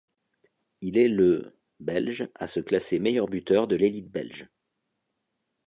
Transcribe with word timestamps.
Il 0.81 0.97
est 0.97 1.07
le 1.09 1.55
belge 1.79 2.27
à 2.33 2.47
se 2.47 2.59
classer 2.59 2.97
meilleur 2.97 3.27
buteur 3.27 3.67
de 3.67 3.75
l'élite 3.75 4.09
belge. 4.09 4.49